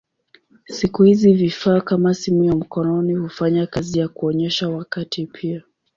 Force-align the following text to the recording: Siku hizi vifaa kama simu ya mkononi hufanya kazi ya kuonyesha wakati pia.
Siku 0.65 1.03
hizi 1.03 1.33
vifaa 1.33 1.81
kama 1.81 2.13
simu 2.13 2.43
ya 2.43 2.55
mkononi 2.55 3.13
hufanya 3.15 3.67
kazi 3.67 3.99
ya 3.99 4.07
kuonyesha 4.07 4.69
wakati 4.69 5.25
pia. 5.27 5.63